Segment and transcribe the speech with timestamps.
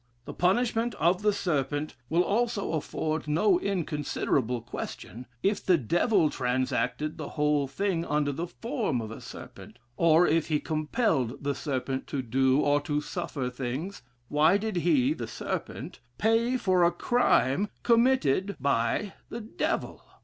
[0.25, 7.19] The punishment of the serpent will also afford no inconsiderable question, if the Devil transacted
[7.19, 12.07] the whole thing under the form of a serpent; or if he compelled the serpent
[12.07, 17.67] to do, or to suffer things, why did he (the serpent) pay for a crime
[17.83, 20.01] committed by the Devil?